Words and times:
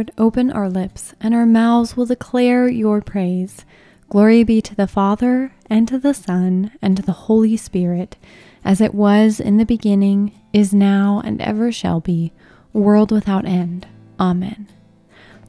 Lord, 0.00 0.12
open 0.16 0.50
our 0.50 0.70
lips, 0.70 1.12
and 1.20 1.34
our 1.34 1.44
mouths 1.44 1.94
will 1.94 2.06
declare 2.06 2.66
your 2.66 3.02
praise. 3.02 3.66
Glory 4.08 4.42
be 4.44 4.62
to 4.62 4.74
the 4.74 4.86
Father, 4.86 5.52
and 5.68 5.86
to 5.88 5.98
the 5.98 6.14
Son, 6.14 6.72
and 6.80 6.96
to 6.96 7.02
the 7.02 7.28
Holy 7.28 7.54
Spirit, 7.54 8.16
as 8.64 8.80
it 8.80 8.94
was 8.94 9.40
in 9.40 9.58
the 9.58 9.66
beginning, 9.66 10.32
is 10.54 10.72
now, 10.72 11.20
and 11.22 11.38
ever 11.42 11.70
shall 11.70 12.00
be, 12.00 12.32
world 12.72 13.12
without 13.12 13.44
end. 13.44 13.88
Amen. 14.18 14.68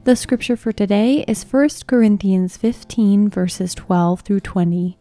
The 0.04 0.16
scripture 0.16 0.58
for 0.58 0.70
today 0.70 1.24
is 1.26 1.50
1 1.50 1.70
Corinthians 1.86 2.58
15, 2.58 3.30
verses 3.30 3.74
12 3.74 4.20
through 4.20 4.40
20. 4.40 4.98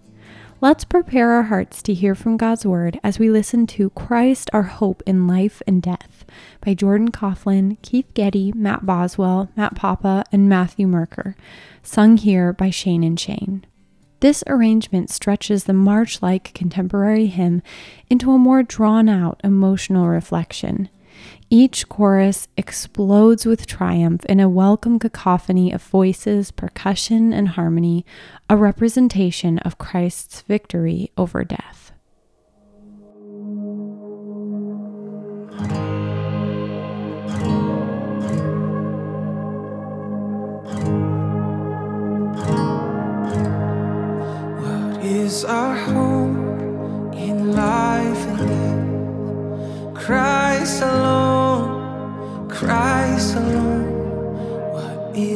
Let's 0.63 0.83
prepare 0.83 1.31
our 1.31 1.41
hearts 1.41 1.81
to 1.81 1.93
hear 1.95 2.13
from 2.13 2.37
God's 2.37 2.67
word 2.67 2.99
as 3.03 3.17
we 3.17 3.31
listen 3.31 3.65
to 3.65 3.89
Christ, 3.89 4.47
our 4.53 4.61
hope 4.61 5.01
in 5.07 5.25
life 5.25 5.63
and 5.65 5.81
death 5.81 6.23
by 6.63 6.75
Jordan 6.75 7.09
Kauflin, 7.09 7.81
Keith 7.81 8.05
Getty, 8.13 8.51
Matt 8.51 8.85
Boswell, 8.85 9.49
Matt 9.55 9.73
Papa, 9.73 10.23
and 10.31 10.47
Matthew 10.47 10.85
Merker, 10.85 11.35
sung 11.81 12.15
here 12.15 12.53
by 12.53 12.69
Shane 12.69 13.03
and 13.03 13.19
Shane. 13.19 13.65
This 14.19 14.43
arrangement 14.45 15.09
stretches 15.09 15.63
the 15.63 15.73
march 15.73 16.21
like 16.21 16.53
contemporary 16.53 17.25
hymn 17.25 17.63
into 18.07 18.31
a 18.31 18.37
more 18.37 18.61
drawn 18.61 19.09
out 19.09 19.41
emotional 19.43 20.09
reflection. 20.09 20.89
Each 21.49 21.87
chorus 21.89 22.47
explodes 22.55 23.45
with 23.45 23.67
triumph 23.67 24.25
in 24.25 24.39
a 24.39 24.47
welcome 24.47 24.99
cacophony 24.99 25.71
of 25.71 25.83
voices, 25.83 26.51
percussion, 26.51 27.33
and 27.33 27.49
harmony, 27.49 28.05
a 28.49 28.55
representation 28.55 29.59
of 29.59 29.77
Christ's 29.77 30.41
victory 30.41 31.11
over 31.17 31.43
death. 31.43 31.80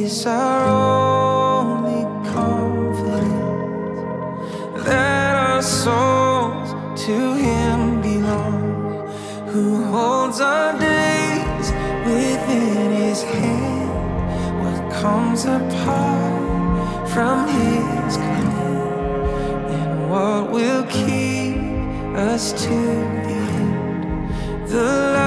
Is 0.06 0.24
our 0.24 0.68
only 0.68 2.02
confidence? 2.30 4.00
That 4.86 5.34
our 5.34 5.62
souls 5.62 6.70
to 7.06 7.16
Him 7.46 8.00
belong, 8.00 9.08
who 9.48 9.84
holds 9.92 10.40
our 10.40 10.78
days 10.78 11.66
within 12.10 12.92
His 13.02 13.20
hand. 13.24 13.90
What 14.62 14.80
comes 15.02 15.44
apart 15.44 17.08
from 17.12 17.36
His 17.58 18.16
command? 18.16 18.86
and 19.78 20.10
what 20.10 20.52
will 20.52 20.84
keep 20.84 21.56
us 22.30 22.52
to 22.64 22.78
the 23.26 23.38
end? 23.60 24.68
The 24.68 25.25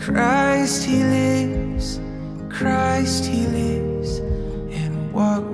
Christ 0.00 0.84
He 0.84 1.04
lives, 1.04 2.00
Christ 2.48 3.26
He 3.26 3.46
lives, 3.46 4.16
and 4.72 5.12
what 5.12 5.49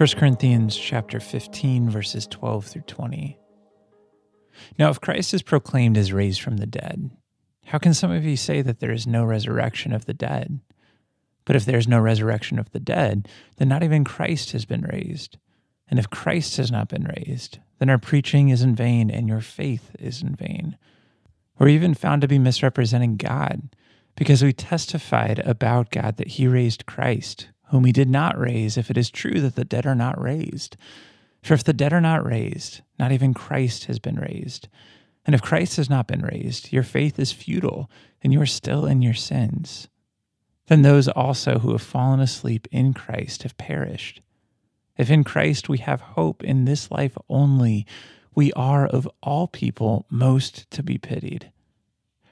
1 0.00 0.08
Corinthians 0.16 0.78
chapter 0.78 1.20
15 1.20 1.90
verses 1.90 2.26
12 2.26 2.64
through 2.64 2.80
20. 2.86 3.38
Now 4.78 4.88
if 4.88 4.98
Christ 4.98 5.34
is 5.34 5.42
proclaimed 5.42 5.98
as 5.98 6.10
raised 6.10 6.40
from 6.40 6.56
the 6.56 6.64
dead, 6.64 7.10
how 7.66 7.76
can 7.76 7.92
some 7.92 8.10
of 8.10 8.24
you 8.24 8.38
say 8.38 8.62
that 8.62 8.80
there 8.80 8.92
is 8.92 9.06
no 9.06 9.24
resurrection 9.24 9.92
of 9.92 10.06
the 10.06 10.14
dead? 10.14 10.60
But 11.44 11.54
if 11.54 11.66
there 11.66 11.76
is 11.76 11.86
no 11.86 12.00
resurrection 12.00 12.58
of 12.58 12.70
the 12.70 12.80
dead, 12.80 13.28
then 13.58 13.68
not 13.68 13.82
even 13.82 14.04
Christ 14.04 14.52
has 14.52 14.64
been 14.64 14.84
raised. 14.90 15.36
And 15.86 15.98
if 15.98 16.08
Christ 16.08 16.56
has 16.56 16.72
not 16.72 16.88
been 16.88 17.04
raised, 17.04 17.58
then 17.78 17.90
our 17.90 17.98
preaching 17.98 18.48
is 18.48 18.62
in 18.62 18.74
vain 18.74 19.10
and 19.10 19.28
your 19.28 19.42
faith 19.42 19.94
is 19.98 20.22
in 20.22 20.34
vain. 20.34 20.78
We're 21.58 21.68
even 21.68 21.92
found 21.92 22.22
to 22.22 22.28
be 22.28 22.38
misrepresenting 22.38 23.18
God, 23.18 23.68
because 24.16 24.42
we 24.42 24.54
testified 24.54 25.40
about 25.40 25.90
God 25.90 26.16
that 26.16 26.28
he 26.28 26.48
raised 26.48 26.86
Christ, 26.86 27.48
whom 27.70 27.84
he 27.84 27.92
did 27.92 28.08
not 28.08 28.38
raise, 28.38 28.76
if 28.76 28.90
it 28.90 28.96
is 28.96 29.10
true 29.10 29.40
that 29.40 29.54
the 29.54 29.64
dead 29.64 29.86
are 29.86 29.94
not 29.94 30.20
raised. 30.20 30.76
For 31.42 31.54
if 31.54 31.64
the 31.64 31.72
dead 31.72 31.92
are 31.92 32.00
not 32.00 32.24
raised, 32.24 32.82
not 32.98 33.12
even 33.12 33.32
Christ 33.32 33.84
has 33.84 33.98
been 33.98 34.16
raised. 34.16 34.68
And 35.24 35.34
if 35.34 35.42
Christ 35.42 35.76
has 35.76 35.88
not 35.88 36.06
been 36.06 36.22
raised, 36.22 36.72
your 36.72 36.82
faith 36.82 37.18
is 37.18 37.32
futile, 37.32 37.90
and 38.22 38.32
you 38.32 38.40
are 38.40 38.46
still 38.46 38.86
in 38.86 39.02
your 39.02 39.14
sins. 39.14 39.88
Then 40.66 40.82
those 40.82 41.08
also 41.08 41.58
who 41.58 41.72
have 41.72 41.82
fallen 41.82 42.20
asleep 42.20 42.68
in 42.70 42.92
Christ 42.92 43.42
have 43.44 43.56
perished. 43.56 44.20
If 44.96 45.10
in 45.10 45.24
Christ 45.24 45.68
we 45.68 45.78
have 45.78 46.00
hope 46.00 46.42
in 46.44 46.64
this 46.64 46.90
life 46.90 47.16
only, 47.28 47.86
we 48.34 48.52
are 48.52 48.86
of 48.86 49.08
all 49.22 49.46
people 49.46 50.06
most 50.10 50.70
to 50.72 50.82
be 50.82 50.98
pitied. 50.98 51.50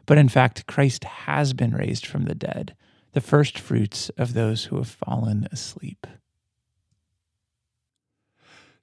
But 0.06 0.18
in 0.18 0.28
fact, 0.28 0.66
Christ 0.66 1.04
has 1.04 1.52
been 1.52 1.72
raised 1.72 2.06
from 2.06 2.24
the 2.24 2.34
dead 2.34 2.74
the 3.12 3.20
first 3.20 3.58
fruits 3.58 4.10
of 4.10 4.34
those 4.34 4.64
who 4.64 4.76
have 4.76 4.88
fallen 4.88 5.48
asleep. 5.50 6.06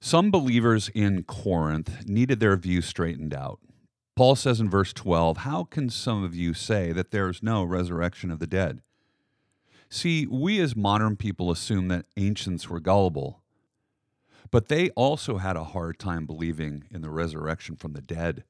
Some 0.00 0.30
believers 0.30 0.88
in 0.94 1.22
Corinth 1.24 2.06
needed 2.06 2.40
their 2.40 2.56
view 2.56 2.80
straightened 2.82 3.34
out. 3.34 3.60
Paul 4.14 4.36
says 4.36 4.60
in 4.60 4.70
verse 4.70 4.92
12, 4.92 5.38
How 5.38 5.64
can 5.64 5.90
some 5.90 6.24
of 6.24 6.34
you 6.34 6.54
say 6.54 6.92
that 6.92 7.10
there 7.10 7.28
is 7.28 7.42
no 7.42 7.62
resurrection 7.64 8.30
of 8.30 8.38
the 8.38 8.46
dead? 8.46 8.82
See, 9.88 10.26
we 10.26 10.60
as 10.60 10.74
modern 10.74 11.16
people 11.16 11.50
assume 11.50 11.88
that 11.88 12.06
ancients 12.16 12.68
were 12.68 12.80
gullible, 12.80 13.42
but 14.50 14.68
they 14.68 14.90
also 14.90 15.38
had 15.38 15.56
a 15.56 15.64
hard 15.64 15.98
time 15.98 16.26
believing 16.26 16.84
in 16.90 17.02
the 17.02 17.10
resurrection 17.10 17.76
from 17.76 17.92
the 17.92 18.00
dead. 18.00 18.44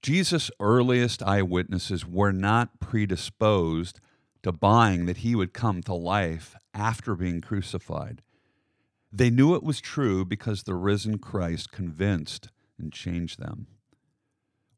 Jesus' 0.00 0.50
earliest 0.60 1.22
eyewitnesses 1.22 2.06
were 2.06 2.32
not 2.32 2.78
predisposed 2.78 4.00
to 4.42 4.52
buying 4.52 5.06
that 5.06 5.18
he 5.18 5.34
would 5.34 5.52
come 5.52 5.82
to 5.82 5.94
life 5.94 6.54
after 6.74 7.14
being 7.14 7.40
crucified. 7.40 8.22
They 9.12 9.30
knew 9.30 9.54
it 9.54 9.62
was 9.62 9.80
true 9.80 10.24
because 10.24 10.62
the 10.62 10.74
risen 10.74 11.18
Christ 11.18 11.72
convinced 11.72 12.50
and 12.78 12.92
changed 12.92 13.40
them. 13.40 13.66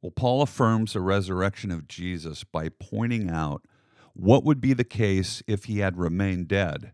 Well, 0.01 0.12
Paul 0.12 0.43
affirms 0.43 0.93
the 0.93 1.01
resurrection 1.01 1.71
of 1.71 1.89
Jesus 1.89 2.45
by 2.45 2.69
pointing 2.69 3.29
out 3.29 3.67
what 4.15 4.45
would 4.45 4.61
be 4.61 4.73
the 4.73 4.85
case 4.85 5.43
if 5.47 5.65
he 5.65 5.79
had 5.79 5.99
remained 5.99 6.49
dead. 6.49 6.93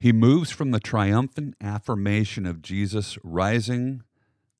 He 0.00 0.12
moves 0.12 0.50
from 0.50 0.70
the 0.70 0.80
triumphant 0.80 1.54
affirmation 1.60 2.46
of 2.46 2.62
Jesus 2.62 3.18
rising 3.24 4.02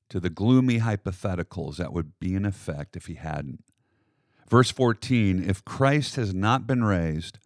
to 0.09 0.19
the 0.19 0.29
gloomy 0.29 0.79
hypotheticals 0.79 1.77
that 1.77 1.93
would 1.93 2.19
be 2.19 2.33
in 2.33 2.45
effect 2.45 2.95
if 2.95 3.05
he 3.05 3.13
hadn't. 3.13 3.63
Verse 4.49 4.71
14 4.71 5.43
If 5.47 5.63
Christ 5.63 6.15
has 6.15 6.33
not 6.33 6.65
been 6.65 6.83
raised, 6.83 7.39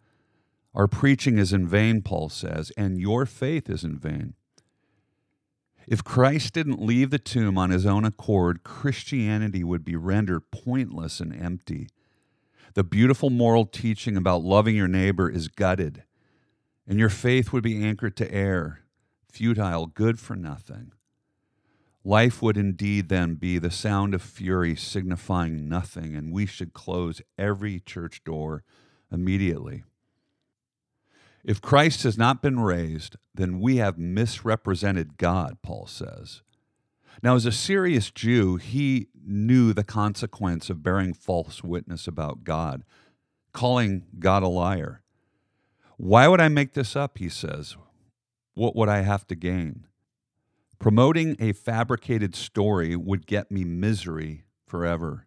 our 0.74 0.88
preaching 0.88 1.38
is 1.38 1.52
in 1.52 1.68
vain, 1.68 2.02
Paul 2.02 2.28
says, 2.28 2.72
and 2.76 2.98
your 2.98 3.26
faith 3.26 3.70
is 3.70 3.84
in 3.84 3.98
vain. 3.98 4.34
If 5.86 6.02
Christ 6.02 6.54
didn't 6.54 6.82
leave 6.82 7.10
the 7.10 7.18
tomb 7.18 7.58
on 7.58 7.70
his 7.70 7.84
own 7.84 8.04
accord, 8.04 8.64
Christianity 8.64 9.62
would 9.62 9.84
be 9.84 9.96
rendered 9.96 10.50
pointless 10.50 11.20
and 11.20 11.34
empty. 11.34 11.88
The 12.72 12.82
beautiful 12.82 13.30
moral 13.30 13.66
teaching 13.66 14.16
about 14.16 14.42
loving 14.42 14.74
your 14.74 14.88
neighbor 14.88 15.28
is 15.28 15.48
gutted, 15.48 16.02
and 16.88 16.98
your 16.98 17.10
faith 17.10 17.52
would 17.52 17.62
be 17.62 17.84
anchored 17.84 18.16
to 18.16 18.32
air, 18.32 18.80
futile, 19.30 19.86
good 19.86 20.18
for 20.18 20.34
nothing. 20.34 20.92
Life 22.06 22.42
would 22.42 22.58
indeed 22.58 23.08
then 23.08 23.34
be 23.34 23.58
the 23.58 23.70
sound 23.70 24.14
of 24.14 24.20
fury 24.20 24.76
signifying 24.76 25.68
nothing, 25.68 26.14
and 26.14 26.32
we 26.32 26.44
should 26.44 26.74
close 26.74 27.22
every 27.38 27.80
church 27.80 28.22
door 28.24 28.62
immediately. 29.10 29.84
If 31.42 31.62
Christ 31.62 32.02
has 32.02 32.18
not 32.18 32.42
been 32.42 32.60
raised, 32.60 33.16
then 33.34 33.58
we 33.58 33.76
have 33.76 33.98
misrepresented 33.98 35.16
God, 35.16 35.58
Paul 35.62 35.86
says. 35.86 36.42
Now, 37.22 37.36
as 37.36 37.46
a 37.46 37.52
serious 37.52 38.10
Jew, 38.10 38.56
he 38.56 39.08
knew 39.26 39.72
the 39.72 39.84
consequence 39.84 40.68
of 40.68 40.82
bearing 40.82 41.14
false 41.14 41.62
witness 41.62 42.06
about 42.06 42.44
God, 42.44 42.84
calling 43.52 44.04
God 44.18 44.42
a 44.42 44.48
liar. 44.48 45.00
Why 45.96 46.28
would 46.28 46.40
I 46.40 46.48
make 46.48 46.74
this 46.74 46.96
up? 46.96 47.18
He 47.18 47.28
says. 47.30 47.76
What 48.54 48.76
would 48.76 48.88
I 48.88 49.02
have 49.02 49.26
to 49.28 49.34
gain? 49.34 49.86
Promoting 50.78 51.36
a 51.38 51.52
fabricated 51.52 52.34
story 52.34 52.96
would 52.96 53.26
get 53.26 53.50
me 53.50 53.64
misery 53.64 54.44
forever. 54.66 55.26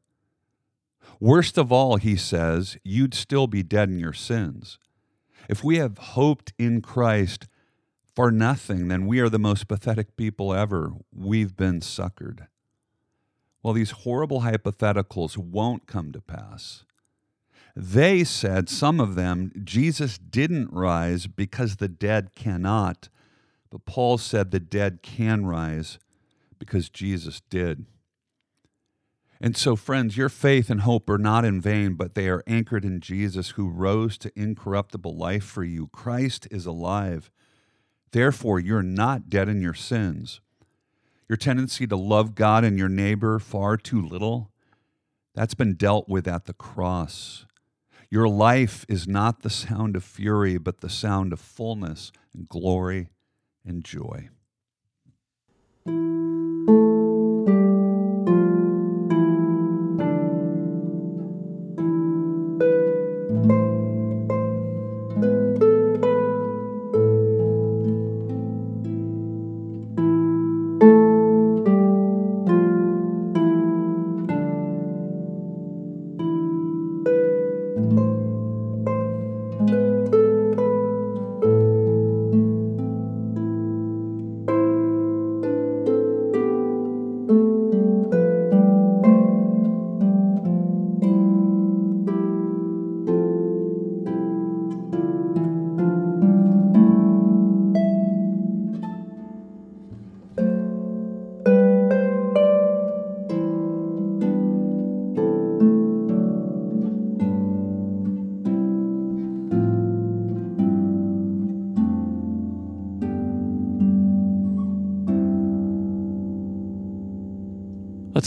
Worst 1.20 1.58
of 1.58 1.72
all, 1.72 1.98
he 1.98 2.16
says, 2.16 2.78
you'd 2.84 3.14
still 3.14 3.48
be 3.48 3.64
dead 3.64 3.90
in 3.90 3.98
your 3.98 4.14
sins. 4.14 4.78
If 5.50 5.64
we 5.64 5.78
have 5.78 5.98
hoped 5.98 6.54
in 6.60 6.82
Christ 6.82 7.48
for 8.14 8.30
nothing, 8.32 8.88
then 8.88 9.08
we 9.08 9.20
are 9.20 9.30
the 9.30 9.40
most 9.40 9.68
pathetic 9.68 10.18
people 10.18 10.54
ever. 10.54 10.92
We've 11.16 11.56
been 11.56 11.80
suckered. 11.80 12.48
Well, 13.64 13.74
these 13.74 13.92
horrible 13.92 14.42
hypotheticals 14.42 15.38
won't 15.38 15.88
come 15.88 16.12
to 16.12 16.22
pass. 16.22 16.84
They 17.76 18.24
said, 18.24 18.70
some 18.70 19.00
of 19.00 19.16
them, 19.16 19.52
Jesus 19.64 20.18
didn't 20.18 20.74
rise 20.74 21.27
because 21.27 21.75
the 21.75 21.88
dead 21.88 22.34
cannot. 22.36 23.10
But 23.69 23.86
Paul 23.86 24.17
said 24.17 24.51
the 24.51 24.59
dead 24.59 25.00
can 25.01 25.45
rise 25.45 26.00
because 26.59 26.89
Jesus 26.89 27.41
did. 27.50 27.86
And 29.39 29.55
so, 29.55 29.75
friends, 29.75 30.17
your 30.17 30.29
faith 30.29 30.69
and 30.69 30.81
hope 30.81 31.09
are 31.09 31.19
not 31.19 31.45
in 31.45 31.62
vain, 31.62 31.93
but 31.93 32.15
they 32.15 32.27
are 32.27 32.43
anchored 32.47 32.83
in 32.83 33.01
Jesus 33.01 33.51
who 33.51 33.69
rose 33.69 34.17
to 34.19 34.31
incorruptible 34.36 35.15
life 35.15 35.43
for 35.43 35.63
you. 35.63 35.88
Christ 35.88 36.47
is 36.50 36.65
alive. 36.65 37.29
Therefore, 38.12 38.59
you're 38.59 38.81
not 38.81 39.29
dead 39.29 39.47
in 39.47 39.62
your 39.62 39.75
sins. 39.75 40.41
Your 41.29 41.38
tendency 41.38 41.86
to 41.86 41.95
love 41.95 42.33
God 42.33 42.63
and 42.63 42.79
your 42.79 42.89
neighbor 42.89 43.38
far 43.38 43.77
too 43.77 44.01
little, 44.01 44.51
that's 45.36 45.53
been 45.53 45.75
dealt 45.75 46.09
with 46.09 46.27
at 46.27 46.45
the 46.45 46.53
cross. 46.53 47.45
Your 48.09 48.27
life 48.27 48.86
is 48.89 49.07
not 49.07 49.41
the 49.41 49.50
sound 49.50 49.95
of 49.95 50.03
fury, 50.03 50.57
but 50.57 50.79
the 50.79 50.89
sound 50.89 51.31
of 51.31 51.39
fullness 51.39 52.12
and 52.33 52.47
glory 52.47 53.09
and 53.67 53.88